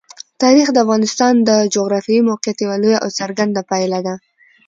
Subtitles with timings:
[0.43, 4.15] تاریخ د افغانستان د جغرافیایي موقیعت یوه لویه او څرګنده پایله ده.